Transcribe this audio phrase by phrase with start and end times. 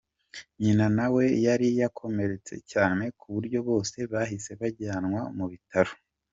[0.61, 5.93] Nyina na we yari yakomeretse cyane ku buryo bose bahise bajyanwa mu bitaro.